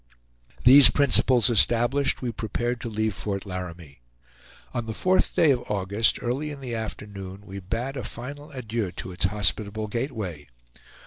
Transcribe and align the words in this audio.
These 0.63 0.89
principles 0.89 1.47
established, 1.51 2.23
we 2.23 2.31
prepared 2.31 2.81
to 2.81 2.89
leave 2.89 3.13
Fort 3.13 3.45
Laramie. 3.45 4.01
On 4.73 4.87
the 4.87 4.95
fourth 4.95 5.35
day 5.35 5.51
of 5.51 5.61
August, 5.69 6.17
early 6.23 6.49
in 6.49 6.59
the 6.59 6.73
afternoon, 6.73 7.45
we 7.45 7.59
bade 7.59 7.95
a 7.95 8.03
final 8.03 8.49
adieu 8.49 8.91
to 8.93 9.11
its 9.11 9.25
hospitable 9.25 9.87
gateway. 9.89 10.47